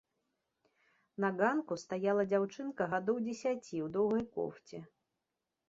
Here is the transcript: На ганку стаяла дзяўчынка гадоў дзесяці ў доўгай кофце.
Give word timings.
На 1.25 1.29
ганку 1.41 1.77
стаяла 1.83 2.23
дзяўчынка 2.31 2.89
гадоў 2.95 3.21
дзесяці 3.29 3.75
ў 3.85 3.93
доўгай 3.99 4.25
кофце. 4.35 4.85